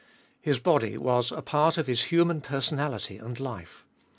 His 0.41 0.57
body 0.57 0.97
was 0.97 1.31
a 1.31 1.43
part 1.43 1.77
of 1.77 1.85
His 1.85 2.05
human 2.05 2.41
personality 2.41 3.17
and 3.19 3.39
life. 3.39 3.85